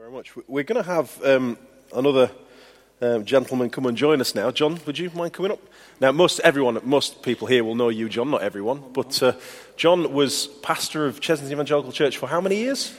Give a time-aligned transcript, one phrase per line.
[0.00, 0.32] very much.
[0.48, 1.58] We're going to have um,
[1.94, 2.30] another
[3.02, 4.50] um, gentleman come and join us now.
[4.50, 5.58] John, would you mind coming up?
[6.00, 8.30] Now, most everyone, most people here will know you, John.
[8.30, 9.34] Not everyone, but uh,
[9.76, 12.98] John was pastor of Chesney Evangelical Church for how many years?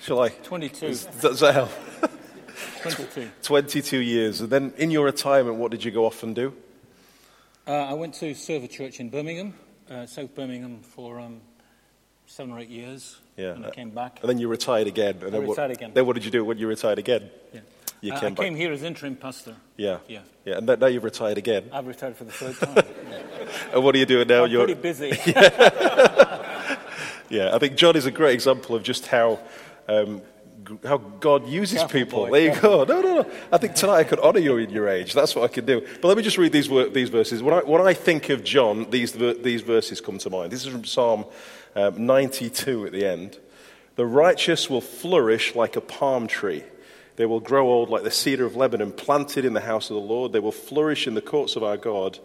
[0.00, 0.30] Shall I?
[0.30, 0.88] 22.
[1.20, 1.70] Does that help?
[2.82, 3.30] 22.
[3.44, 4.40] 22 years.
[4.40, 6.52] And then in your retirement, what did you go off and do?
[7.64, 9.54] Uh, I went to serve a church in Birmingham,
[9.88, 11.42] uh, South Birmingham, for um,
[12.28, 13.16] seven or eight years.
[13.36, 13.52] Yeah.
[13.54, 14.18] And I came back.
[14.20, 15.16] And then you retired again.
[15.22, 15.90] And then retired what, again.
[15.94, 17.30] Then what did you do when you retired again?
[17.52, 17.60] Yeah.
[18.00, 18.44] You Uh, came I back.
[18.44, 19.56] came here as interim pastor.
[19.76, 19.98] Yeah.
[20.06, 20.20] Yeah.
[20.44, 20.58] Yeah.
[20.58, 21.64] And now you've retired again.
[21.72, 22.84] I've retired for the third time.
[23.72, 24.44] And what are you doing now?
[24.44, 25.10] I'm You're pretty busy.
[27.30, 29.38] Yeah, I think John is a great example of just how
[29.86, 30.22] um,
[30.82, 32.18] how God uses Careful, people.
[32.26, 32.84] boy, there you go.
[32.84, 33.30] No, no, no.
[33.52, 35.12] I think tonight I could honour you in your age.
[35.12, 35.82] That's what I can do.
[36.00, 37.42] But let me just read these these verses.
[37.42, 40.52] When I when I think of John, these these verses come to mind.
[40.52, 41.26] This is from Psalm
[41.74, 43.38] um, 92 at the end.
[43.96, 46.62] The righteous will flourish like a palm tree.
[47.16, 50.00] They will grow old like the cedar of Lebanon, planted in the house of the
[50.00, 50.32] Lord.
[50.32, 52.20] They will flourish in the courts of our God,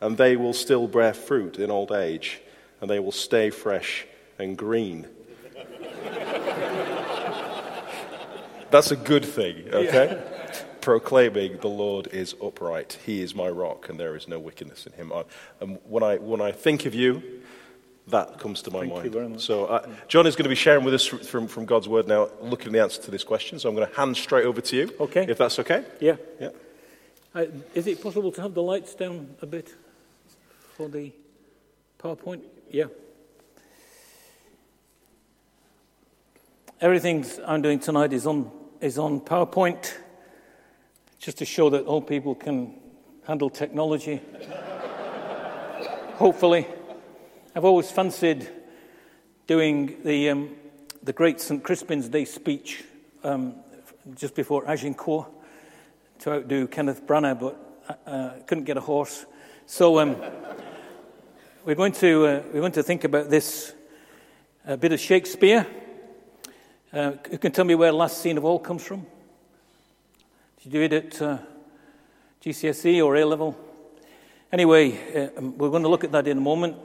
[0.00, 2.40] and they will still bear fruit in old age,
[2.80, 4.06] and they will stay fresh
[4.38, 5.06] and green.
[8.70, 10.22] That's a good thing, okay?
[10.80, 12.98] Proclaiming the Lord is upright.
[13.04, 15.12] He is my rock, and there is no wickedness in him.
[15.60, 17.22] And when I, when I think of you,
[18.10, 19.12] that comes to my Thank you mind.
[19.12, 19.40] very much.
[19.42, 22.28] So, uh, John is going to be sharing with us from, from God's word now,
[22.40, 23.58] looking at the answer to this question.
[23.58, 24.94] So, I'm going to hand straight over to you.
[25.00, 25.26] Okay.
[25.28, 25.84] If that's okay?
[26.00, 26.16] yeah.
[26.40, 26.50] Yeah.
[27.34, 29.74] Uh, is it possible to have the lights down a bit
[30.76, 31.12] for the
[31.98, 32.42] PowerPoint?
[32.70, 32.86] Yeah.
[36.80, 38.50] Everything I'm doing tonight is on,
[38.80, 39.94] is on PowerPoint,
[41.18, 42.74] just to show that all people can
[43.26, 44.20] handle technology.
[46.14, 46.66] Hopefully.
[47.58, 48.48] I've always fancied
[49.48, 50.54] doing the, um,
[51.02, 51.60] the great St.
[51.60, 52.84] Crispin's Day speech
[53.24, 53.56] um,
[54.14, 55.26] just before Agincourt
[56.20, 59.26] to outdo Kenneth Branagh, but uh, couldn't get a horse.
[59.66, 60.14] So um,
[61.64, 63.74] we're, going to, uh, we're going to think about this
[64.64, 65.66] a bit of Shakespeare.
[66.92, 69.04] Uh, who can tell me where Last Scene of All comes from?
[70.62, 71.38] Did you do it at uh,
[72.40, 73.58] GCSE or A level?
[74.52, 76.76] Anyway, uh, we're going to look at that in a moment.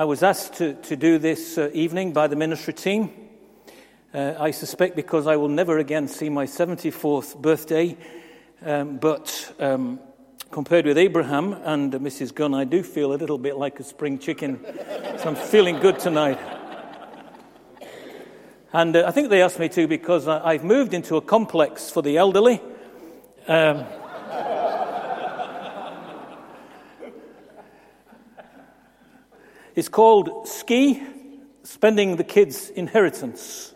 [0.00, 3.12] I was asked to, to do this uh, evening by the ministry team.
[4.14, 7.98] Uh, I suspect because I will never again see my 74th birthday.
[8.64, 10.00] Um, but um,
[10.50, 12.34] compared with Abraham and Mrs.
[12.34, 14.64] Gunn, I do feel a little bit like a spring chicken.
[15.18, 16.38] so I'm feeling good tonight.
[18.72, 21.90] And uh, I think they asked me to because I, I've moved into a complex
[21.90, 22.62] for the elderly.
[23.46, 23.84] Um,
[29.74, 31.02] it's called Ski
[31.62, 33.72] Spending the Kids' Inheritance.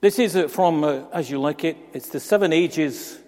[0.00, 1.76] This is uh, from uh, As You Like It.
[1.92, 3.18] It's the seven ages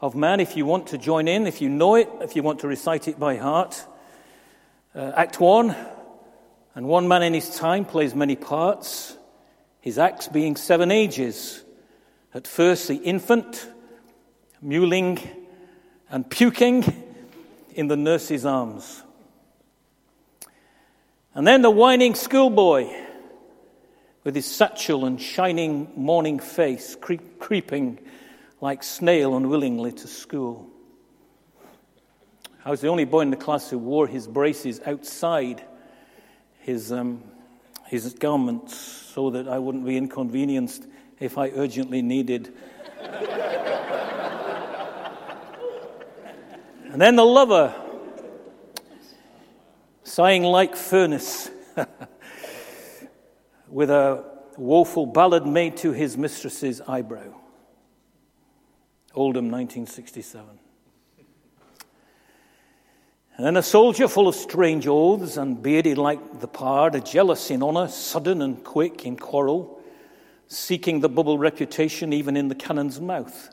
[0.00, 0.38] of man.
[0.38, 3.08] If you want to join in, if you know it, if you want to recite
[3.08, 3.84] it by heart.
[4.94, 5.74] Uh, act one.
[6.76, 9.16] And one man in his time plays many parts,
[9.80, 11.62] his acts being seven ages.
[12.34, 13.68] At first, the infant,
[14.64, 15.24] mewling
[16.10, 16.84] and puking
[17.74, 19.03] in the nurse's arms.
[21.34, 22.88] And then the whining schoolboy
[24.22, 27.98] with his satchel and shining morning face, creep, creeping
[28.60, 30.70] like snail unwillingly to school.
[32.64, 35.62] I was the only boy in the class who wore his braces outside
[36.60, 37.22] his, um,
[37.86, 40.86] his garments so that I wouldn't be inconvenienced
[41.18, 42.54] if I urgently needed.
[46.90, 47.74] and then the lover,
[50.04, 51.50] sighing like furnace,
[53.68, 54.24] with a
[54.56, 57.34] woeful ballad made to his mistress's eyebrow.
[59.14, 60.60] Oldham, 1967.
[63.36, 67.50] And then a soldier full of strange oaths and bearded like the pard, a jealous
[67.50, 69.82] in honour, sudden and quick in quarrel,
[70.46, 73.52] seeking the bubble reputation even in the cannon's mouth.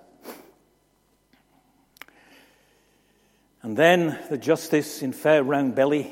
[3.63, 6.11] And then the justice in fair round belly,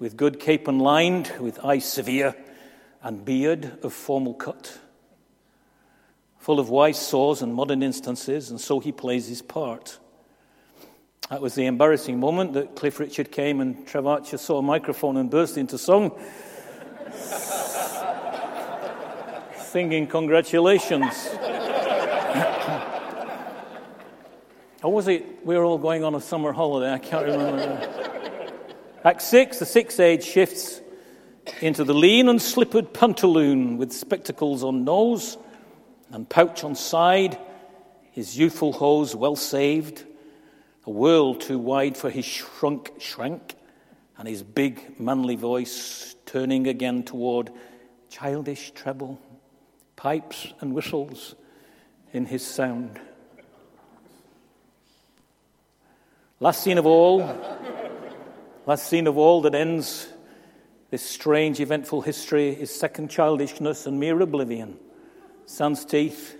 [0.00, 2.34] with good cape and lined, with eye severe
[3.02, 4.76] and beard of formal cut,
[6.38, 9.98] full of wise saws and modern instances, and so he plays his part.
[11.28, 15.18] That was the embarrassing moment that Cliff Richard came and Trev Archer saw a microphone
[15.18, 16.18] and burst into song,
[19.56, 21.12] singing congratulations.
[24.82, 26.90] or was it we were all going on a summer holiday?
[26.90, 28.16] I can't remember.
[29.02, 30.82] Act six, the six age shifts
[31.62, 35.38] into the lean and slippered pantaloon with spectacles on nose
[36.10, 37.38] and pouch on side,
[38.12, 40.04] his youthful hose well saved,
[40.84, 43.54] a world too wide for his shrunk shrank,
[44.18, 47.50] and his big manly voice turning again toward
[48.10, 49.18] childish treble,
[49.96, 51.34] pipes and whistles
[52.12, 53.00] in his sound.
[56.38, 57.20] Last scene of all,
[58.70, 60.06] last scene of all that ends
[60.90, 64.78] this strange, eventful history is second childishness and mere oblivion.
[65.44, 66.38] Sans teeth,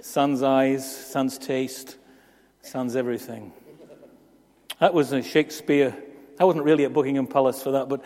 [0.00, 1.98] sans eyes, sans taste,
[2.62, 3.52] sans everything.
[4.78, 5.94] That was a Shakespeare.
[6.38, 8.02] I wasn't really at Buckingham Palace for that, but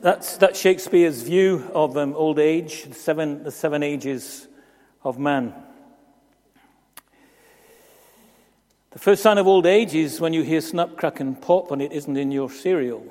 [0.00, 4.46] that's, that's Shakespeare's view of um, old age, the seven, the seven ages
[5.02, 5.52] of man.
[8.92, 11.80] The first sign of old age is when you hear snap, crack, and pop and
[11.80, 13.02] it isn't in your cereal.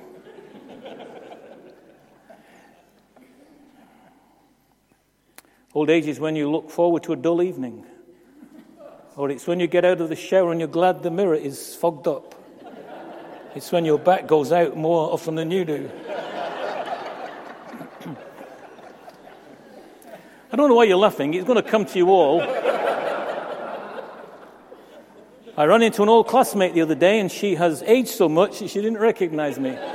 [5.73, 7.83] old age is when you look forward to a dull evening.
[9.15, 11.73] Or it's when you get out of the shower and you're glad the mirror is
[11.73, 12.35] fogged up.
[13.55, 15.89] It's when your back goes out more often than you do.
[20.51, 21.33] I don't know why you're laughing.
[21.33, 22.70] It's going to come to you all.
[25.61, 28.57] I ran into an old classmate the other day, and she has aged so much
[28.57, 29.77] that she didn't recognize me.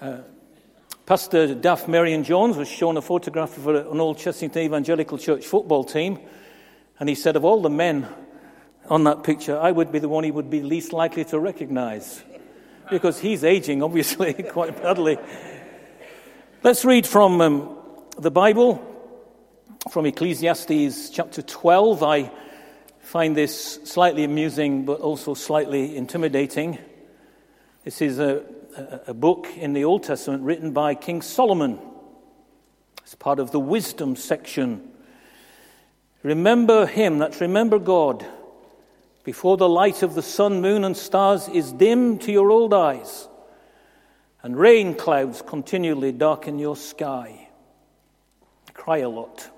[0.00, 0.18] Uh,
[1.06, 5.82] Pastor Daff Marion Jones was shown a photograph of an old Chessington Evangelical Church football
[5.82, 6.20] team,
[7.00, 8.06] and he said, Of all the men
[8.88, 12.22] on that picture, I would be the one he would be least likely to recognize
[12.90, 15.18] because he's aging, obviously, quite badly.
[16.62, 17.76] Let's read from um,
[18.18, 18.80] the Bible,
[19.90, 22.02] from Ecclesiastes chapter 12.
[22.04, 22.30] I
[23.08, 26.76] find this slightly amusing but also slightly intimidating.
[27.82, 28.44] This is a,
[29.06, 31.78] a, book in the Old Testament written by King Solomon.
[33.02, 34.90] It's part of the wisdom section.
[36.22, 38.26] Remember him, that's remember God,
[39.24, 43.26] before the light of the sun, moon, and stars is dim to your old eyes,
[44.42, 47.48] and rain clouds continually darken your sky.
[48.74, 49.48] Cry a lot.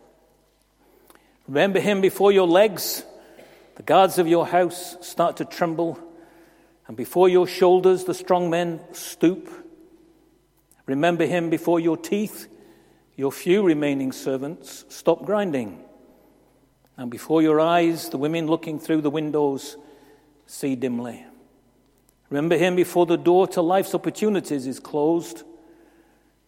[1.48, 3.02] Remember him before your legs
[3.80, 5.98] the guards of your house start to tremble,
[6.86, 9.48] and before your shoulders the strong men stoop.
[10.84, 12.46] Remember him before your teeth,
[13.16, 15.82] your few remaining servants stop grinding.
[16.98, 19.78] And before your eyes, the women looking through the windows
[20.46, 21.24] see dimly.
[22.28, 25.42] Remember him before the door to life's opportunities is closed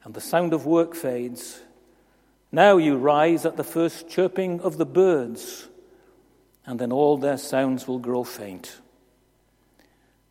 [0.05, 1.63] and the sound of work fades.
[2.53, 5.71] Now you rise at the first chirping of the birds
[6.67, 8.81] and then all their sounds will grow faint.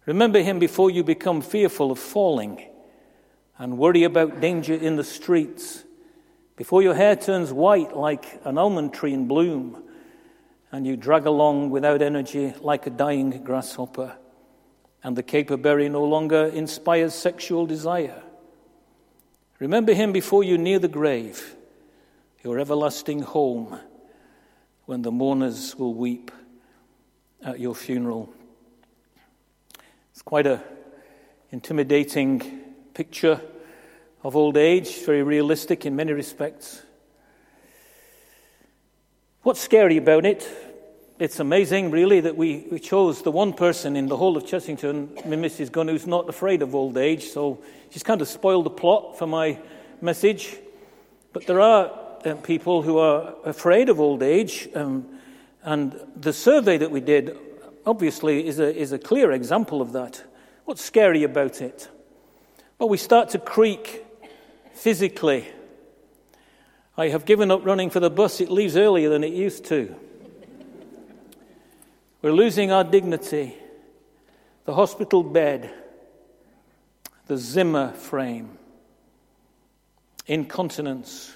[0.05, 2.65] Remember him before you become fearful of falling
[3.57, 5.83] and worry about danger in the streets,
[6.55, 9.83] before your hair turns white like an almond tree in bloom
[10.71, 14.15] and you drag along without energy like a dying grasshopper,
[15.03, 18.23] and the caperberry no longer inspires sexual desire.
[19.59, 21.55] Remember him before you near the grave,
[22.43, 23.79] your everlasting home
[24.91, 26.31] when the mourners will weep
[27.45, 28.29] at your funeral.
[30.11, 30.61] It's quite a
[31.49, 32.59] intimidating
[32.93, 33.39] picture
[34.21, 36.81] of old age, very realistic in many respects.
[39.43, 40.45] What's scary about it?
[41.19, 45.23] It's amazing, really, that we, we chose the one person in the whole of Chessington,
[45.23, 45.71] Mrs.
[45.71, 47.29] Gunn, who's not afraid of old age.
[47.29, 49.57] So she's kind of spoiled the plot for my
[50.01, 50.57] message.
[51.31, 54.69] But there are uh, people who are afraid of old age.
[54.75, 55.05] Um,
[55.63, 57.37] and the survey that we did,
[57.85, 60.23] obviously, is a, is a clear example of that.
[60.65, 61.89] What's scary about it?
[62.79, 64.05] Well, we start to creak
[64.73, 65.47] physically.
[66.97, 69.95] I have given up running for the bus, it leaves earlier than it used to.
[72.21, 73.55] We're losing our dignity,
[74.65, 75.71] the hospital bed,
[77.27, 78.57] the Zimmer frame,
[80.27, 81.35] incontinence,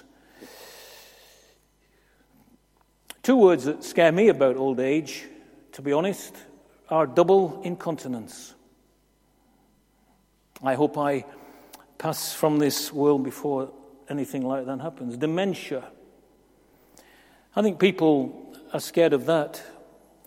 [3.26, 5.24] Two words that scare me about old age,
[5.72, 6.32] to be honest,
[6.88, 8.54] are double incontinence.
[10.62, 11.24] I hope I
[11.98, 13.72] pass from this world before
[14.08, 15.16] anything like that happens.
[15.16, 15.82] Dementia.
[17.56, 19.60] I think people are scared of that,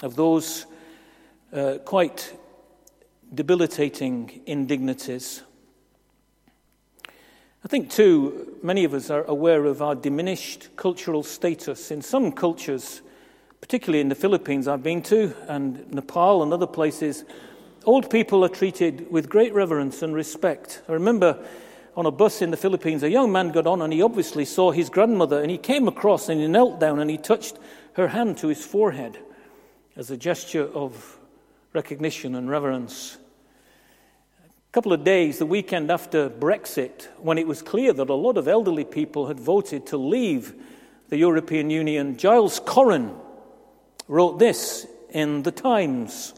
[0.04, 0.66] of those
[1.54, 2.38] uh, quite
[3.34, 5.42] debilitating indignities.
[7.64, 11.92] I think, too, many of us are aware of our diminished cultural status.
[11.92, 13.02] In some cultures,
[13.60, 17.26] particularly in the Philippines I've been to, and Nepal and other places,
[17.86, 20.82] old people are treated with great reverence and respect.
[20.88, 21.46] I remember
[21.98, 24.72] on a bus in the Philippines, a young man got on and he obviously saw
[24.72, 27.58] his grandmother and he came across and he knelt down and he touched
[27.94, 29.20] her hand to his forehead
[29.98, 31.20] as a gesture of
[31.74, 33.18] recognition and reverence.
[34.70, 38.38] A couple of days, the weekend after Brexit, when it was clear that a lot
[38.38, 40.54] of elderly people had voted to leave
[41.08, 43.20] the European Union, Giles Coren
[44.08, 46.36] wrote this in the Times.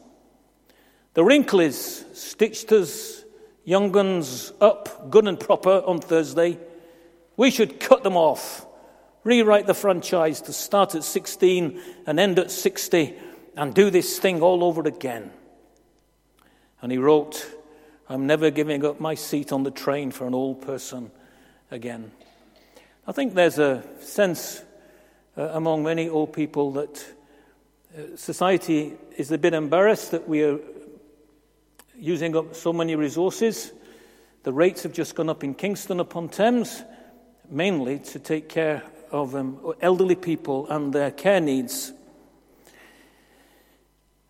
[1.13, 3.25] The Wrinklies stitched us
[3.65, 6.57] young guns up good and proper on Thursday.
[7.35, 8.65] We should cut them off,
[9.25, 13.13] rewrite the franchise to start at 16 and end at 60,
[13.57, 15.31] and do this thing all over again.
[16.81, 17.45] And he wrote,
[18.11, 21.11] I'm never giving up my seat on the train for an old person
[21.71, 22.11] again.
[23.07, 24.61] I think there's a sense
[25.37, 27.05] uh, among many old people that
[27.97, 30.59] uh, society is a bit embarrassed that we are
[31.95, 33.71] using up so many resources.
[34.43, 36.83] The rates have just gone up in Kingston upon Thames,
[37.49, 41.93] mainly to take care of um, elderly people and their care needs.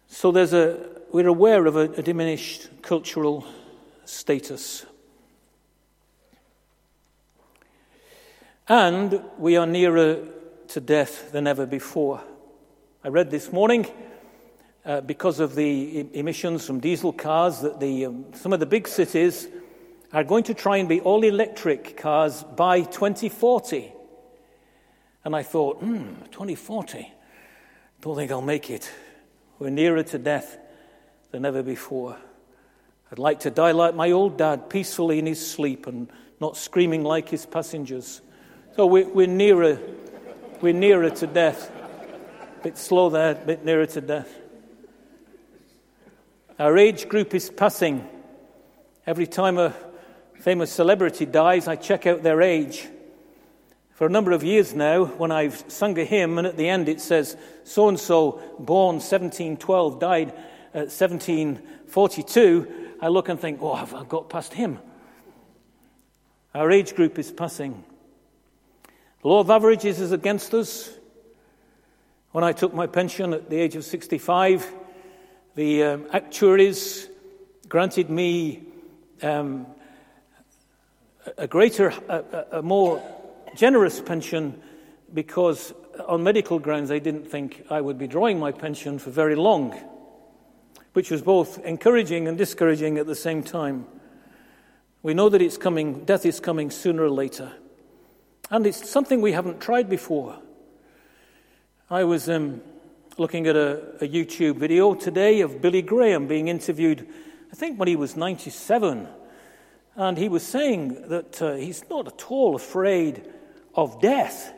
[0.08, 3.44] So there's a, we're aware of a, a diminished cultural
[4.06, 4.86] status.
[8.68, 10.28] And we are nearer
[10.70, 12.22] to death than ever before.
[13.04, 13.88] I read this morning
[14.86, 18.88] uh, because of the emissions from diesel cars that the, um, some of the big
[18.88, 19.48] cities
[20.14, 23.92] are going to try and be all electric cars by 2040.
[25.24, 27.12] And I thought, hmm, 2040?
[28.02, 28.92] Don't think I'll make it.
[29.60, 30.58] We're nearer to death
[31.32, 32.18] than ever before.
[33.12, 37.04] I'd like to die like my old dad, peacefully in his sleep and not screaming
[37.04, 38.22] like his passengers.
[38.78, 39.80] So we're, we're nearer,
[40.62, 41.70] we're nearer to death.
[42.60, 44.34] A bit slow there, a bit nearer to death.
[46.58, 48.08] Our age group is passing.
[49.06, 49.74] Every time a
[50.40, 52.88] famous celebrity dies, I check out their age.
[53.92, 56.88] For a number of years now, when I've sung a hymn and at the end
[56.88, 60.34] it says, so and so, born 1712, died
[60.74, 64.80] at 1742, I look and think, oh, I've got past him.
[66.54, 67.84] Our age group is passing.
[69.22, 70.90] The law of averages is against us.
[72.32, 74.72] When I took my pension at the age of 65,
[75.56, 77.10] the um, actuaries
[77.68, 78.64] granted me
[79.22, 79.68] um,
[81.38, 83.02] a greater, a, a more
[83.56, 84.62] generous pension
[85.14, 85.74] because
[86.08, 89.78] on medical grounds they didn't think I would be drawing my pension for very long
[90.94, 93.86] which was both encouraging and discouraging at the same time.
[95.04, 97.54] We know that it's coming, death is coming sooner or later.
[98.50, 100.38] And it's something we haven't tried before.
[101.90, 102.62] I was um,
[103.18, 107.08] looking at a, a, YouTube video today of Billy Graham being interviewed,
[107.52, 109.08] I think when he was 97.
[109.96, 113.30] And he was saying that uh, he's not at all afraid
[113.76, 114.54] of death,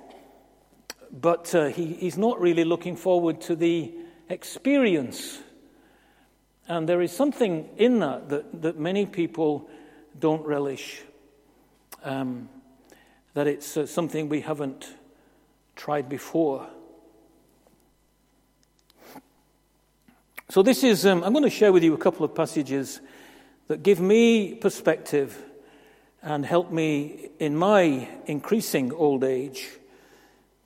[1.11, 3.93] but uh, he, he's not really looking forward to the
[4.29, 5.39] experience
[6.67, 9.70] and there is something in that that, that many people
[10.20, 11.01] don't relish.
[12.03, 12.50] Um,
[13.34, 14.93] that it's uh, something we haven't
[15.75, 16.67] tried before.
[20.50, 23.01] So, this is, um, I'm going to share with you a couple of passages
[23.67, 25.41] that give me perspective
[26.22, 29.67] and help me in my increasing old age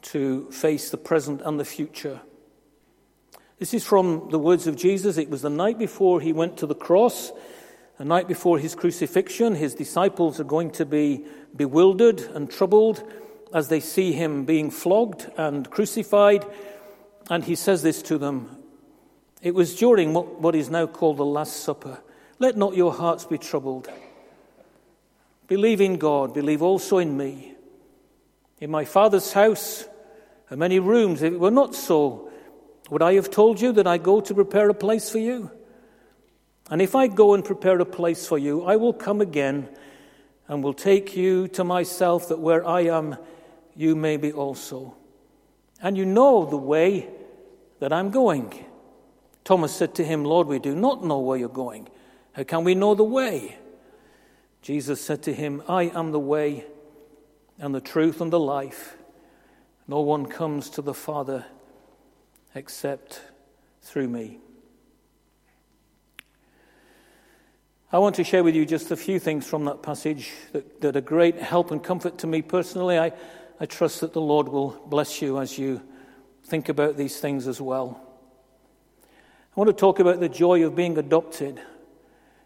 [0.02, 2.20] to face the present and the future.
[3.60, 5.18] This is from the words of Jesus.
[5.18, 7.32] It was the night before he went to the cross,
[7.98, 9.56] the night before his crucifixion.
[9.56, 13.04] His disciples are going to be bewildered and troubled
[13.52, 16.46] as they see him being flogged and crucified.
[17.32, 18.58] And he says this to them.
[19.42, 22.00] It was during what is now called the Last Supper.
[22.38, 23.90] Let not your hearts be troubled.
[25.48, 27.56] Believe in God, believe also in me.
[28.60, 29.86] In my Father's house
[30.52, 31.24] are many rooms.
[31.24, 32.27] If it were not so,
[32.90, 35.52] would I have told you that I go to prepare a place for you?
[36.70, 39.70] And if I go and prepare a place for you, I will come again
[40.48, 43.18] and will take you to myself, that where I am,
[43.76, 44.96] you may be also.
[45.82, 47.10] And you know the way
[47.80, 48.66] that I'm going.
[49.44, 51.88] Thomas said to him, Lord, we do not know where you're going.
[52.34, 53.58] How can we know the way?
[54.62, 56.66] Jesus said to him, I am the way
[57.58, 58.98] and the truth and the life.
[59.88, 61.46] No one comes to the Father
[62.58, 63.22] except
[63.82, 64.40] through me.
[67.92, 70.98] I want to share with you just a few things from that passage that, that
[70.98, 72.98] are great help and comfort to me personally.
[72.98, 73.14] I,
[73.62, 75.82] I trust that the Lord will bless you as you
[76.44, 78.02] think about these things as well.
[79.06, 81.62] I want to talk about the joy of being adopted.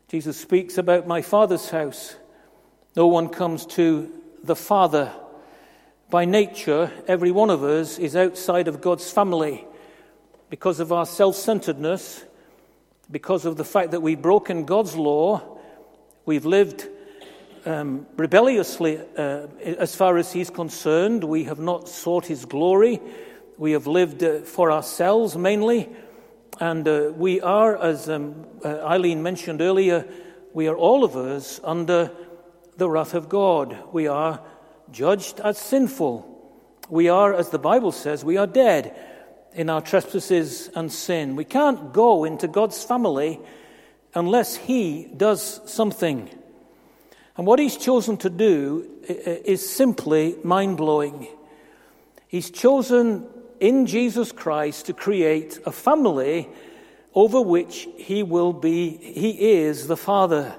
[0.09, 2.15] Jesus speaks about my Father's house
[2.95, 4.11] No one comes to
[4.43, 5.11] the Father.
[6.09, 9.65] By nature, every one of us is outside of God's family
[10.51, 12.25] because of our self centeredness,
[13.09, 15.57] because of the fact that we've broken God's law,
[16.25, 16.89] we've lived
[17.65, 22.99] um, rebelliously uh, as far as He's concerned, we have not sought His glory,
[23.57, 25.87] we have lived uh, for ourselves mainly,
[26.59, 30.05] and uh, we are, as um, uh, Eileen mentioned earlier,
[30.53, 32.11] we are all of us under
[32.75, 33.77] the wrath of God.
[33.93, 34.41] We are
[34.91, 36.27] judged as sinful.
[36.89, 39.10] We are, as the Bible says, we are dead
[39.53, 41.35] in our trespasses and sin.
[41.35, 43.39] We can't go into God's family
[44.13, 46.29] unless He does something.
[47.37, 51.27] And what He's chosen to do is simply mind blowing.
[52.27, 53.27] He's chosen
[53.59, 56.49] in Jesus Christ to create a family
[57.13, 60.55] over which He will be, He is the Father.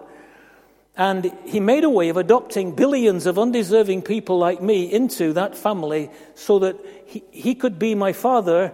[0.96, 5.56] And he made a way of adopting billions of undeserving people like me into that
[5.56, 8.72] family so that he, he could be my father,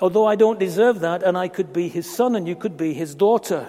[0.00, 2.94] although I don't deserve that, and I could be his son and you could be
[2.94, 3.68] his daughter.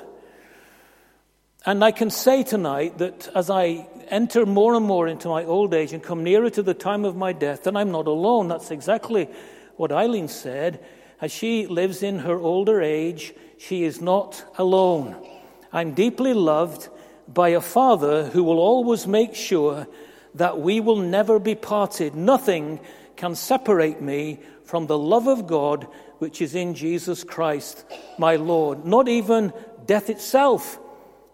[1.66, 5.74] And I can say tonight that as I enter more and more into my old
[5.74, 8.50] age and come nearer to the time of my death, then I'm not alone.
[8.50, 9.30] That's exactly
[9.78, 10.84] what Eileen said.
[11.22, 15.16] As she lives in her older age, she is not alone.
[15.72, 16.90] I'm deeply loved
[17.28, 19.88] by a Father who will always make sure
[20.36, 22.16] that we will never be parted.
[22.16, 22.80] Nothing
[23.16, 25.88] can separate me from the love of God
[26.20, 27.86] which is in Jesus Christ,
[28.18, 28.86] my Lord.
[28.86, 29.54] Not even
[29.86, 30.80] death itself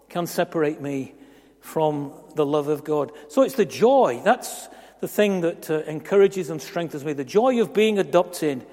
[0.08, 1.14] can separate me
[1.60, 3.12] from the love of God.
[3.28, 4.20] So it's the joy.
[4.24, 4.68] That's
[5.00, 8.66] the thing that uh, encourages and strengthens me the joy of being adopted,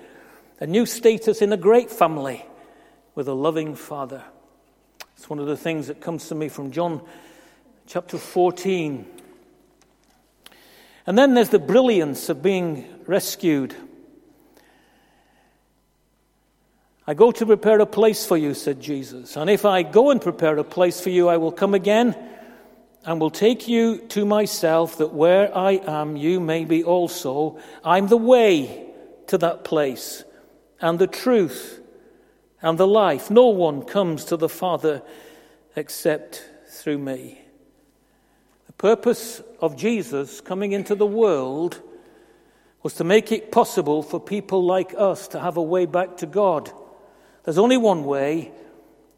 [0.59, 2.45] a new status in a great family
[3.15, 4.23] with a loving Father.
[5.17, 7.01] It's one of the things that comes to me from John
[7.87, 9.03] chapter 14.
[11.07, 13.73] And then there's the brilliance of being rescued.
[17.07, 19.35] I go to prepare a place for you, said Jesus.
[19.37, 22.15] And if I go and prepare a place for you, I will come again
[23.03, 27.57] and will take you to myself, that where I am, you may be also.
[27.83, 28.85] I'm the way
[29.27, 30.23] to that place,
[30.79, 31.81] and the truth,
[32.61, 33.29] and the life.
[33.29, 35.01] No one comes to the Father
[35.75, 37.41] except through me.
[38.67, 41.81] The purpose of Jesus coming into the world
[42.83, 46.25] was to make it possible for people like us to have a way back to
[46.25, 46.71] God.
[47.43, 48.51] There's only one way,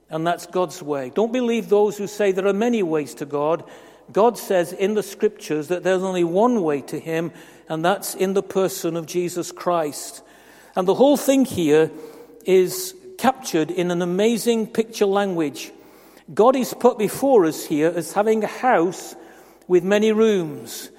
[0.10, 1.12] and that's God's way.
[1.14, 3.64] Don't believe those who say there are many ways to God.
[4.12, 7.32] God says in the scriptures that there's only one way to Him,
[7.68, 10.24] and that's in the person of Jesus Christ.
[10.76, 11.92] And the whole thing here
[12.46, 15.72] is captured in an amazing picture language.
[16.34, 19.14] God is put before us here as having a house
[19.68, 20.90] with many rooms.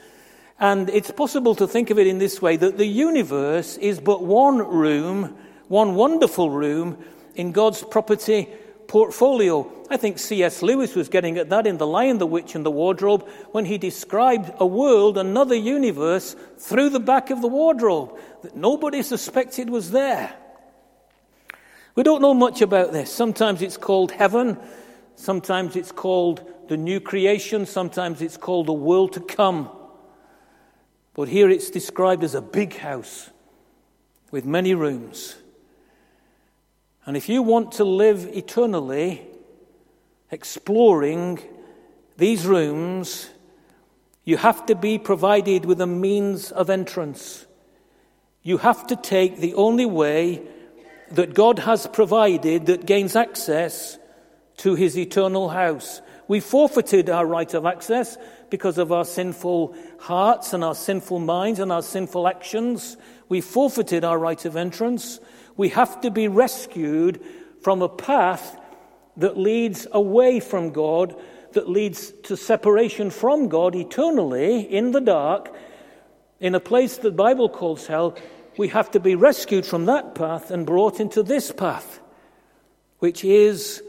[0.59, 4.23] And it's possible to think of it in this way that the universe is but
[4.23, 5.35] one room,
[5.69, 7.03] one wonderful room
[7.37, 8.49] in God's property
[8.87, 9.71] portfolio.
[9.89, 10.63] I think C.S.
[10.63, 13.79] Lewis was getting at that in The Lion, the Witch, and the Wardrobe when he
[13.79, 19.91] described a world, another universe, through the back of the wardrobe that nobody suspected was
[19.91, 20.35] there.
[21.95, 23.13] We don't know much about this.
[23.13, 24.59] Sometimes it's called heaven,
[25.17, 29.69] sometimes it's called the new creation, sometimes it's called the world to come.
[31.15, 33.31] But here it's described as a big house
[34.31, 35.37] with many rooms.
[37.05, 39.27] And if you want to live eternally,
[40.31, 41.41] exploring
[42.17, 43.31] these rooms,
[44.25, 47.47] you have to be provided with a means of entrance.
[48.43, 50.43] You have to take the only way
[51.11, 53.99] that God has provided that gains access
[54.59, 56.01] to his eternal house.
[56.29, 58.17] We forfeited our right of access
[58.51, 62.97] because of our sinful hearts and our sinful minds and our sinful actions.
[63.29, 65.19] We forfeited our right of entrance.
[65.57, 67.21] We have to be rescued
[67.63, 68.59] from a path
[69.17, 71.17] that leads away from God,
[71.53, 75.55] that leads to separation from God eternally in the dark,
[76.39, 78.17] in a place that the Bible calls hell.
[78.61, 81.99] We have to be rescued from that path and brought into this path,
[82.99, 83.83] which is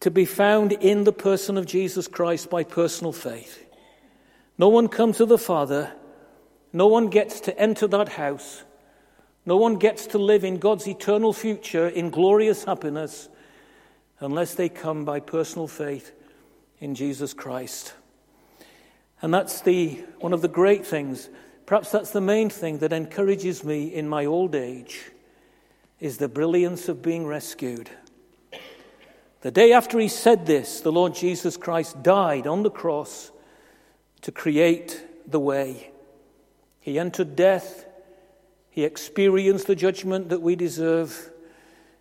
[0.00, 3.64] to be found in the person of Jesus Christ by personal faith.
[4.56, 5.92] No one comes to the Father,
[6.72, 8.64] no one gets to enter that house
[9.46, 13.28] no one gets to live in God's eternal future in glorious happiness
[14.20, 16.12] unless they come by personal faith
[16.80, 17.92] in Jesus Christ.
[19.20, 21.28] And that's the, one of the great things,
[21.66, 25.10] perhaps that's the main thing that encourages me in my old age,
[26.00, 27.90] is the brilliance of being rescued.
[29.40, 33.30] The day after he said this, the Lord Jesus Christ died on the cross
[34.22, 35.90] to create the way.
[36.80, 37.86] He entered death.
[38.70, 41.30] He experienced the judgment that we deserve.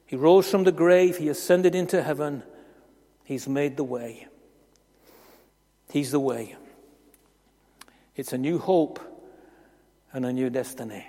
[0.06, 1.18] He rose from the grave.
[1.18, 2.44] He ascended into heaven.
[3.24, 4.28] He's made the way.
[5.92, 6.56] He's the way.
[8.16, 9.00] It's a new hope
[10.14, 11.06] and a new destiny.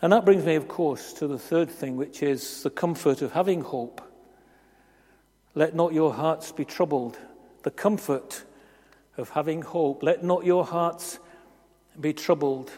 [0.00, 3.32] And that brings me, of course, to the third thing, which is the comfort of
[3.32, 4.00] having hope.
[5.54, 7.18] Let not your hearts be troubled.
[7.62, 8.42] The comfort
[9.16, 10.02] of having hope.
[10.02, 11.20] Let not your hearts
[12.00, 12.72] be troubled.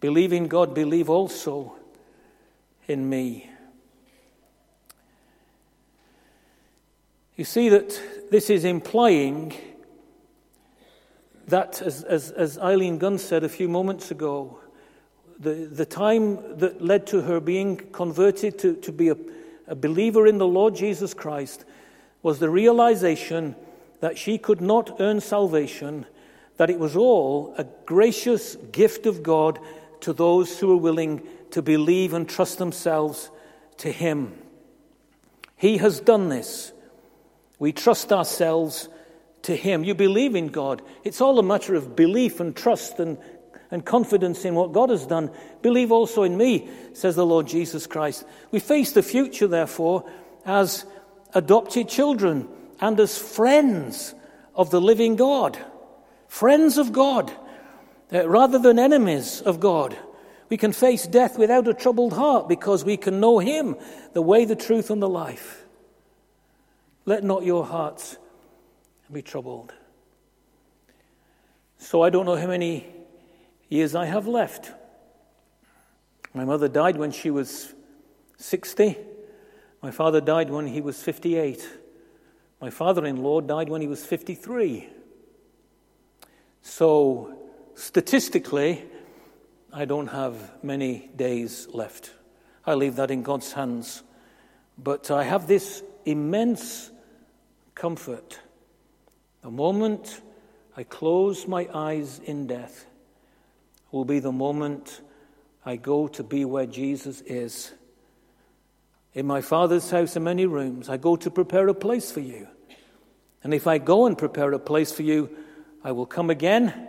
[0.00, 1.74] Believe in God, believe also
[2.88, 3.48] in me.
[7.36, 8.00] You see that
[8.32, 9.54] this is implying
[11.48, 14.58] that, as, as, as Eileen Gunn said a few moments ago,
[15.38, 19.16] the, the time that led to her being converted to, to be a,
[19.66, 21.64] a believer in the Lord Jesus Christ
[22.22, 23.54] was the realization
[24.00, 26.06] that she could not earn salvation,
[26.56, 29.58] that it was all a gracious gift of God
[30.00, 33.30] to those who are willing to believe and trust themselves
[33.78, 34.36] to Him.
[35.56, 36.72] He has done this.
[37.58, 38.88] We trust ourselves
[39.42, 39.84] to Him.
[39.84, 40.82] You believe in God.
[41.04, 43.18] It's all a matter of belief and trust and,
[43.70, 45.30] and confidence in what God has done.
[45.62, 48.24] Believe also in me, says the Lord Jesus Christ.
[48.50, 50.10] We face the future, therefore,
[50.44, 50.84] as
[51.34, 52.48] adopted children
[52.80, 54.14] and as friends
[54.54, 55.58] of the living God.
[56.26, 57.32] Friends of God,
[58.12, 59.96] uh, rather than enemies of God.
[60.48, 63.76] We can face death without a troubled heart because we can know Him,
[64.14, 65.64] the way, the truth, and the life.
[67.04, 68.16] Let not your hearts
[69.12, 69.72] be troubled.
[71.78, 72.86] So I don't know how many
[73.68, 74.72] years I have left.
[76.34, 77.74] My mother died when she was
[78.36, 78.96] 60.
[79.82, 81.68] My father died when he was 58.
[82.60, 84.88] My father in law died when he was 53.
[86.62, 87.36] So,
[87.76, 88.84] statistically,
[89.72, 92.12] I don't have many days left.
[92.66, 94.02] I leave that in God's hands.
[94.76, 96.90] But I have this immense
[97.74, 98.40] comfort.
[99.42, 100.20] The moment
[100.76, 102.86] I close my eyes in death
[103.90, 105.00] will be the moment
[105.64, 107.72] I go to be where Jesus is.
[109.14, 110.88] In my Father's house are many rooms.
[110.88, 112.48] I go to prepare a place for you.
[113.42, 115.30] And if I go and prepare a place for you,
[115.82, 116.88] I will come again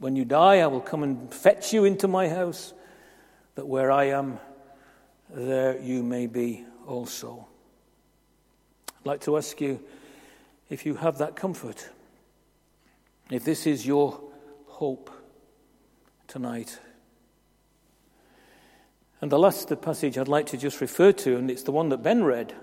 [0.00, 2.72] when you die, I will come and fetch you into my house,
[3.54, 4.38] that where I am,
[5.28, 7.46] there you may be also.
[8.88, 9.78] I'd like to ask you
[10.70, 11.90] if you have that comfort,
[13.28, 14.20] if this is your
[14.66, 15.10] hope
[16.28, 16.78] tonight.
[19.20, 22.04] And the last passage I'd like to just refer to, and it's the one that
[22.04, 22.54] Ben read,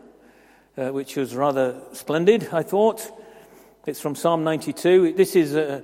[0.77, 3.11] uh, which was rather splendid, I thought.
[3.85, 5.13] It's from Psalm 92.
[5.13, 5.83] This is a,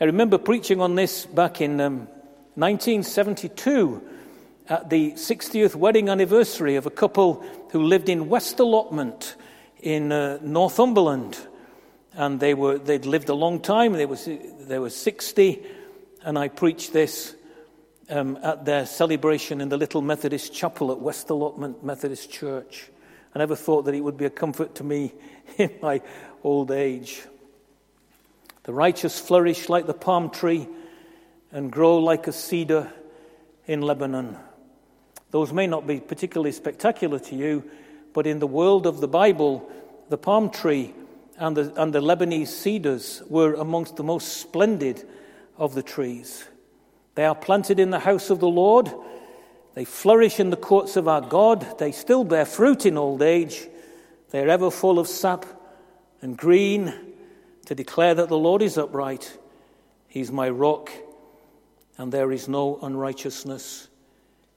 [0.00, 2.08] I remember preaching on this back in um,
[2.56, 4.02] 1972
[4.68, 9.36] at the 60th wedding anniversary of a couple who lived in West Allotment
[9.80, 11.38] in uh, Northumberland.
[12.14, 15.62] And they were, they'd lived a long time, they were, they were 60,
[16.22, 17.34] and I preached this
[18.10, 22.90] um, at their celebration in the little Methodist chapel at West Allotment Methodist Church.
[23.34, 25.14] I never thought that it would be a comfort to me
[25.56, 26.02] in my
[26.44, 27.22] old age.
[28.64, 30.68] The righteous flourish like the palm tree
[31.50, 32.92] and grow like a cedar
[33.66, 34.36] in Lebanon.
[35.30, 37.64] Those may not be particularly spectacular to you,
[38.12, 39.68] but in the world of the Bible,
[40.10, 40.94] the palm tree
[41.42, 45.02] and the, and the Lebanese cedars were amongst the most splendid
[45.56, 46.44] of the trees.
[47.16, 48.92] They are planted in the house of the Lord.
[49.74, 51.80] They flourish in the courts of our God.
[51.80, 53.68] They still bear fruit in old age.
[54.30, 55.44] They are ever full of sap
[56.20, 56.94] and green
[57.66, 59.36] to declare that the Lord is upright,
[60.06, 60.92] He's my rock,
[61.98, 63.88] and there is no unrighteousness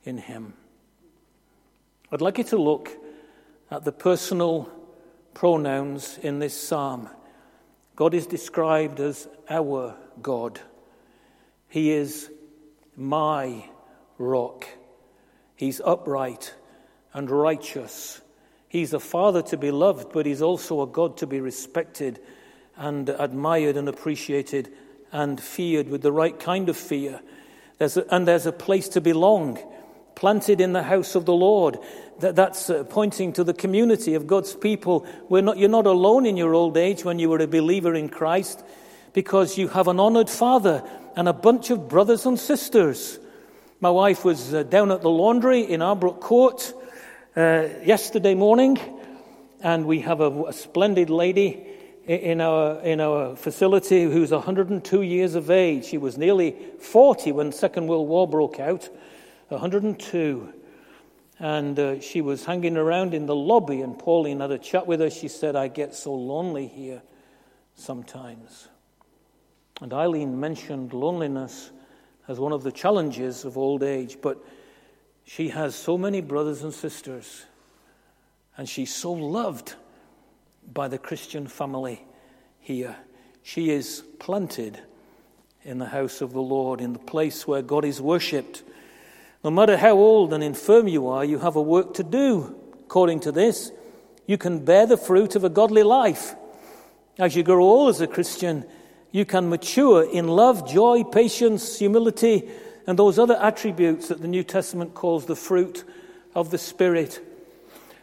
[0.03, 0.53] in Him.
[2.11, 2.91] I'd like you to look
[3.71, 4.69] at the personal
[5.35, 7.07] pronouns in this psalm.
[7.95, 10.59] God is described as our God.
[11.67, 12.31] He is
[12.97, 13.65] my
[14.17, 14.65] rock.
[15.55, 16.55] He's upright
[17.13, 18.21] and righteous.
[18.67, 22.19] He's a father to be loved, but he's also a God to be respected
[22.75, 24.73] and admired and appreciated
[25.11, 27.21] and feared with the right kind of fear.
[27.77, 29.59] There's a, and there's a place to belong,
[30.15, 31.77] planted in the house of the Lord.
[32.19, 35.05] That, that's uh, pointing to the community of God's people.
[35.29, 38.09] We're not, you're not alone in your old age when you were a believer in
[38.09, 38.63] Christ
[39.13, 40.83] because you have an honored father
[41.15, 43.19] and a bunch of brothers and sisters.
[43.79, 46.73] My wife was uh, down at the laundry in Arbrook Court
[47.35, 48.79] uh, yesterday morning
[49.65, 51.65] And we have a, a splendid lady
[52.05, 55.85] in our, in our facility who's 102 years of age.
[55.85, 58.87] She was nearly 40 when the Second World War broke out,
[59.49, 60.53] 102.
[61.37, 65.01] And uh, she was hanging around in the lobby, and Pauline had a chat with
[65.01, 65.09] her.
[65.09, 67.01] She said, I get so lonely here
[67.75, 68.69] sometimes.
[69.81, 71.71] And Eileen mentioned loneliness
[72.27, 74.37] as one of the challenges of old age, but
[75.25, 77.45] she has so many brothers and sisters,
[78.57, 79.75] and she's so loved
[80.73, 82.03] by the Christian family
[82.59, 82.95] here.
[83.43, 84.79] She is planted
[85.63, 88.63] in the house of the Lord, in the place where God is worshipped.
[89.45, 92.55] No matter how old and infirm you are, you have a work to do.
[92.85, 93.71] According to this,
[94.25, 96.33] you can bear the fruit of a godly life.
[97.19, 98.65] As you grow old as a Christian,
[99.11, 102.49] you can mature in love, joy, patience, humility,
[102.87, 105.83] and those other attributes that the New Testament calls the fruit
[106.33, 107.23] of the Spirit.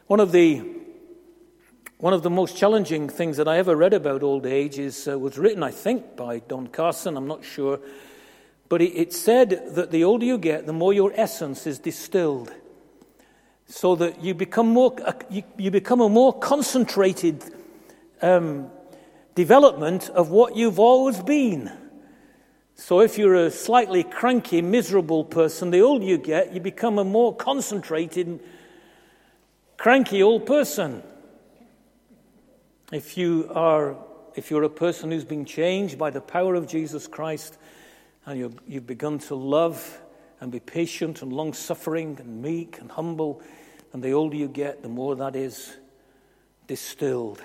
[0.07, 0.63] One of the
[1.99, 5.19] one of the most challenging things that I ever read about old age is, uh,
[5.19, 7.81] was written, I think, by Don Carson, I'm not sure.
[8.73, 12.51] But it, it said that the older you get, the more your essence is distilled.
[13.67, 17.45] So that you become, more, uh, you, you become a more concentrated
[18.23, 18.71] um,
[19.35, 21.71] development of what you've always been.
[22.75, 27.05] So if you're a slightly cranky, miserable person, the older you get, you become a
[27.05, 28.41] more concentrated,
[29.77, 31.03] cranky old person.
[32.91, 33.99] If you are
[34.35, 37.59] if you're a person who's been changed by the power of Jesus Christ
[38.27, 40.01] and you have begun to love
[40.41, 43.43] and be patient and long suffering and meek and humble,
[43.93, 45.77] and the older you get, the more that is
[46.67, 47.43] distilled.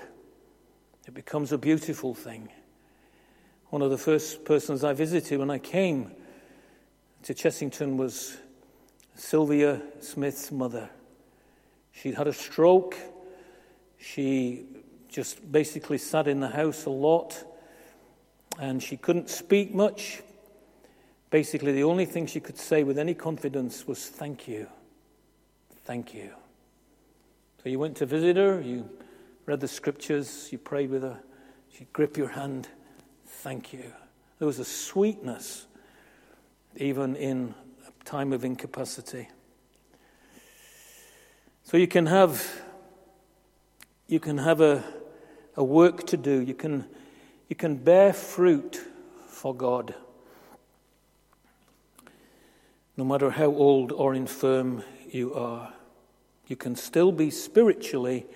[1.06, 2.48] It becomes a beautiful thing.
[3.70, 6.12] One of the first persons I visited when I came
[7.24, 8.36] to Chessington was
[9.14, 10.88] Sylvia Smith's mother.
[11.92, 12.96] She'd had a stroke.
[13.98, 14.66] She
[15.08, 17.44] just basically sat in the house a lot
[18.58, 20.22] and she couldn't speak much.
[21.30, 24.66] Basically, the only thing she could say with any confidence was, Thank you.
[25.84, 26.30] Thank you.
[27.62, 28.88] So you went to visit her, you
[29.46, 31.18] read the scriptures, you prayed with her,
[31.72, 32.68] she'd grip your hand.
[33.26, 33.92] Thank you.
[34.38, 35.66] There was a sweetness
[36.76, 37.54] even in
[37.86, 39.28] a time of incapacity.
[41.64, 42.62] So you can have
[44.06, 44.84] you can have a
[45.58, 46.40] a work to do.
[46.40, 46.86] You can,
[47.48, 48.80] you can bear fruit
[49.26, 49.92] for God.
[52.98, 55.72] No matter how old or infirm you are,
[56.48, 58.26] you can still be spiritually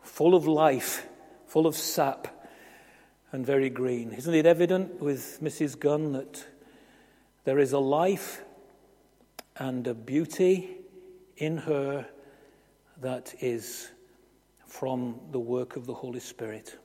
[0.00, 1.06] full of life,
[1.46, 2.26] full of sap,
[3.32, 4.12] and very green.
[4.14, 5.78] Isn't it evident with Mrs.
[5.78, 6.46] Gunn that
[7.44, 8.40] there is a life
[9.58, 10.78] and a beauty
[11.36, 12.06] in her
[13.02, 13.90] that is
[14.66, 16.78] from the work of the Holy Spirit.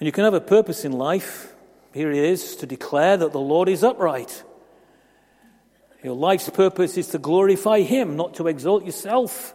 [0.00, 1.54] And you can have a purpose in life.
[1.92, 4.42] Here he is to declare that the Lord is upright.
[6.02, 9.54] Your life's purpose is to glorify Him, not to exalt yourself.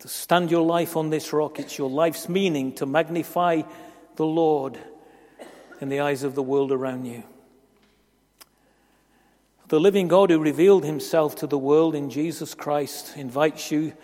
[0.00, 3.62] To stand your life on this rock, it's your life's meaning to magnify
[4.16, 4.78] the Lord
[5.80, 7.24] in the eyes of the world around you.
[9.68, 13.94] The living God who revealed himself to the world in Jesus Christ invites you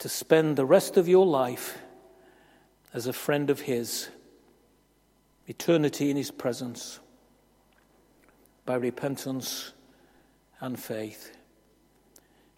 [0.00, 1.78] to spend the rest of your life
[2.92, 4.08] as a friend of his,
[5.46, 7.00] eternity in his presence,
[8.64, 9.72] by repentance
[10.60, 11.36] and faith.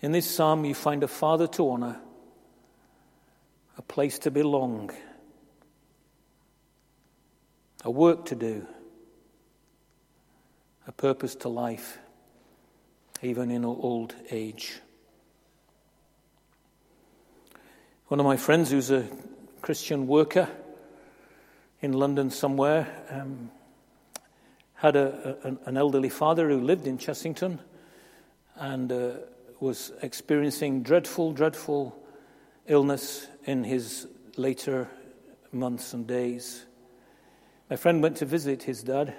[0.00, 2.00] In this psalm, you find a father to honor,
[3.78, 4.90] a place to belong,
[7.84, 8.66] a work to do,
[10.86, 11.98] a purpose to life
[13.24, 14.74] even in old age.
[18.08, 19.08] One of my friends, who's a
[19.62, 20.48] Christian worker
[21.84, 23.50] in London somewhere, um,
[24.74, 27.58] had a, a, an elderly father who lived in Chessington
[28.56, 29.10] and uh,
[29.60, 31.96] was experiencing dreadful, dreadful
[32.66, 34.88] illness in his later
[35.52, 36.66] months and days.
[37.70, 39.14] My friend went to visit his dad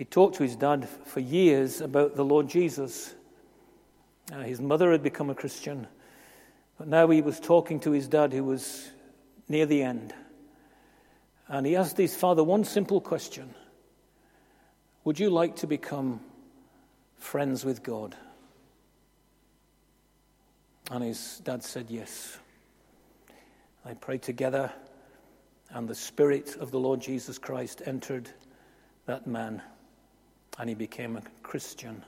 [0.00, 3.14] he talked to his dad for years about the Lord Jesus.
[4.32, 5.86] Uh, his mother had become a Christian,
[6.78, 8.88] but now he was talking to his dad who was
[9.46, 10.14] near the end.
[11.50, 13.54] And he asked his father one simple question
[15.04, 16.20] Would you like to become
[17.18, 18.16] friends with God?
[20.90, 22.38] And his dad said yes.
[23.84, 24.72] They prayed together,
[25.70, 28.30] and the Spirit of the Lord Jesus Christ entered
[29.06, 29.62] that man
[30.58, 32.04] and he became a Christian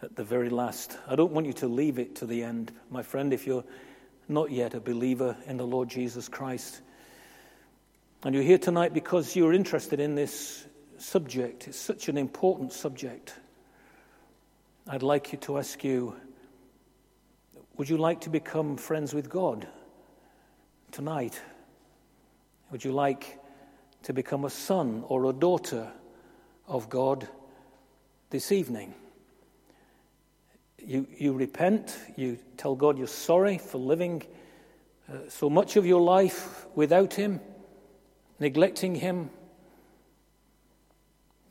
[0.00, 0.96] at the very last.
[1.06, 3.64] I don't want you to leave it to the end, my friend, if you're
[4.28, 6.82] not yet a believer in the Lord Jesus Christ.
[8.24, 10.66] And you're here tonight because you're interested in this
[10.98, 11.68] subject.
[11.68, 13.32] It's such an important subject.
[14.88, 16.16] I'd like you to ask you
[17.76, 19.68] would you like to become friends with God
[20.90, 21.40] tonight?
[22.72, 23.38] Would you like
[24.02, 25.88] to become a son or a daughter
[26.66, 27.28] of God
[28.30, 28.94] this evening?
[30.76, 34.24] You, you repent, you tell God you're sorry for living
[35.08, 37.40] uh, so much of your life without Him,
[38.38, 39.30] neglecting Him,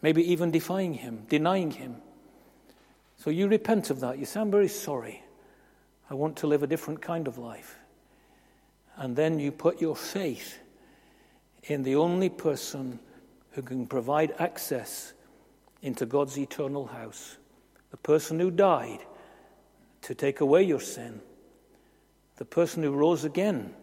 [0.01, 1.97] maybe even defying Him, denying Him.
[3.17, 4.19] So you repent of that.
[4.19, 5.23] You say, I'm very sorry.
[6.09, 7.77] I want to live a different kind of life.
[8.95, 10.59] And then you put your faith
[11.63, 12.99] in the only person
[13.51, 15.13] who can provide access
[15.81, 17.37] into God's eternal house,
[17.91, 18.99] the person who died
[20.03, 21.21] to take away your sin,
[22.37, 23.73] the person who rose again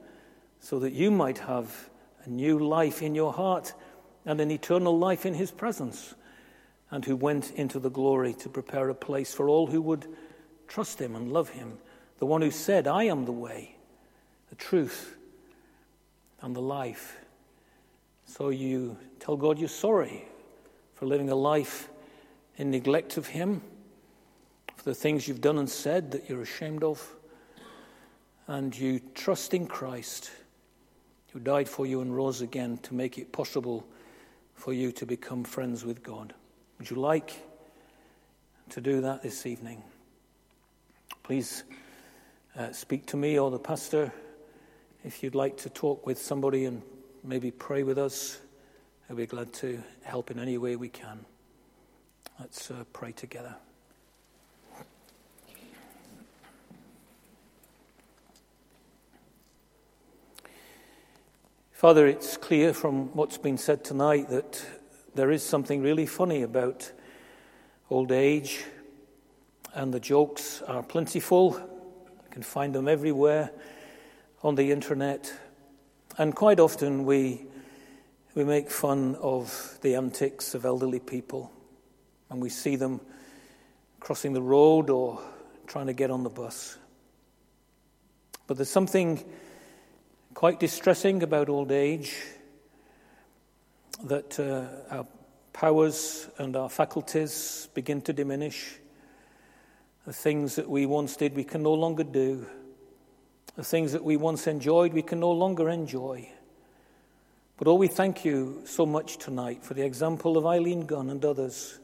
[0.60, 1.90] so that you might have
[2.26, 3.74] a new life in your heart
[4.24, 6.14] and an eternal life in his presence,
[6.90, 10.06] and who went into the glory to prepare a place for all who would
[10.68, 11.78] trust him and love him
[12.18, 13.76] the one who said, I am the way,
[14.48, 15.16] the truth,
[16.40, 17.18] and the life.
[18.26, 20.24] So you tell God you're sorry
[20.94, 21.88] for living a life
[22.56, 23.60] in neglect of Him,
[24.76, 27.14] for the things you've done and said that you're ashamed of,
[28.46, 30.30] and you trust in Christ,
[31.34, 33.84] who died for you and rose again to make it possible
[34.54, 36.32] for you to become friends with God.
[36.78, 37.32] Would you like
[38.70, 39.82] to do that this evening?
[41.24, 41.64] Please
[42.56, 44.12] uh, speak to me or the pastor.
[45.04, 46.82] If you'd like to talk with somebody and
[47.24, 48.38] maybe pray with us,
[49.10, 51.26] I'd be glad to help in any way we can.
[52.38, 53.56] Let's uh, pray together.
[61.74, 64.64] Father, it's clear from what's been said tonight that
[65.16, 66.92] there is something really funny about
[67.90, 68.62] old age,
[69.74, 73.50] and the jokes are plentiful You can find them everywhere
[74.44, 75.32] on the internet.
[76.16, 77.44] And quite often we,
[78.36, 81.50] we make fun of the antics of elderly people.
[82.30, 83.00] And we see them
[83.98, 85.20] crossing the road or
[85.66, 86.78] trying to get on the bus.
[88.46, 89.24] But there's something
[90.34, 92.16] quite distressing about old age
[94.02, 95.06] that uh, our
[95.52, 98.74] powers and our faculties begin to diminish.
[100.06, 102.46] The things that we once did, we can no longer do.
[103.54, 106.28] The things that we once enjoyed, we can no longer enjoy.
[107.56, 111.24] But oh, we thank you so much tonight for the example of Eileen Gunn and
[111.24, 111.78] others.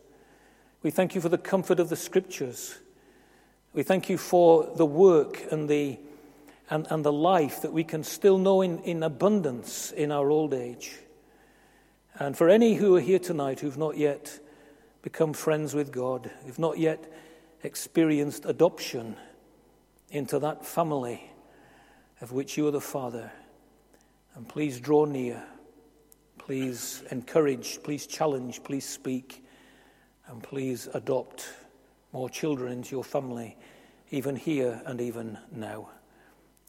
[0.83, 2.77] We thank you for the comfort of the scriptures.
[3.73, 6.01] We thank you for the work and the,
[6.71, 10.55] and, and the life that we can still know in, in abundance in our old
[10.55, 10.95] age.
[12.19, 14.39] And for any who are here tonight who've not yet
[15.03, 17.13] become friends with God, who've not yet
[17.63, 19.17] experienced adoption
[20.11, 21.31] into that family
[22.21, 23.33] of which you are the Father.
[24.35, 25.43] And please draw near.
[26.39, 27.83] Please encourage.
[27.83, 28.63] Please challenge.
[28.63, 29.45] Please speak.
[30.29, 31.49] And please adopt
[32.13, 33.57] more children into your family,
[34.11, 35.89] even here and even now.